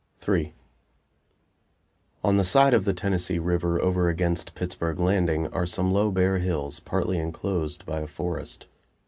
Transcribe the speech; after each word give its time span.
III 0.27 0.55
On 2.23 2.37
the 2.37 2.43
side 2.43 2.73
of 2.73 2.85
the 2.85 2.93
Tennessee 2.95 3.37
River, 3.37 3.79
over 3.79 4.09
against 4.09 4.55
Pittsburg 4.55 4.99
Landing, 4.99 5.45
are 5.53 5.67
some 5.67 5.93
low 5.93 6.09
bare 6.09 6.39
hills, 6.39 6.79
partly 6.79 7.19
inclosed 7.19 7.85
by 7.85 7.99
a 7.99 8.07
forest. 8.07 8.65